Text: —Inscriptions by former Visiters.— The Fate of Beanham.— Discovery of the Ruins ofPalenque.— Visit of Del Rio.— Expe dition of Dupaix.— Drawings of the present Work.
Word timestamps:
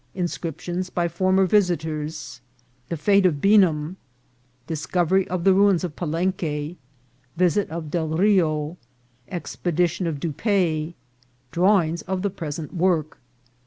—Inscriptions 0.25 0.89
by 0.89 1.07
former 1.07 1.45
Visiters.— 1.45 2.41
The 2.89 2.97
Fate 2.97 3.23
of 3.23 3.35
Beanham.— 3.39 3.97
Discovery 4.65 5.27
of 5.27 5.43
the 5.43 5.53
Ruins 5.53 5.83
ofPalenque.— 5.83 6.77
Visit 7.45 7.69
of 7.69 7.91
Del 7.91 8.07
Rio.— 8.07 8.77
Expe 9.31 9.71
dition 9.71 10.07
of 10.07 10.19
Dupaix.— 10.19 10.95
Drawings 11.51 12.01
of 12.01 12.23
the 12.23 12.31
present 12.31 12.73
Work. 12.73 13.19